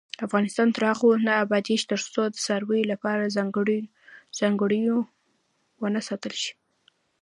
افغانستان 0.27 0.67
تر 0.75 0.83
هغو 0.91 1.09
نه 1.27 1.33
ابادیږي، 1.43 1.85
ترڅو 1.91 2.21
د 2.31 2.35
څارویو 2.45 2.89
لپاره 2.91 3.31
څړځایونه 4.37 5.97
وساتل 5.99 6.33
نشي. 6.37 6.51